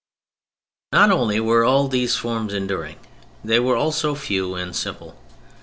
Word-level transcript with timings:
Not 0.91 1.11
only 1.11 1.39
were 1.39 1.63
all 1.63 1.87
these 1.87 2.15
forms 2.15 2.55
enduring, 2.55 2.97
they 3.43 3.59
were 3.59 3.75
also 3.75 4.15
few 4.15 4.55
and 4.55 4.75
simple. 4.75 5.15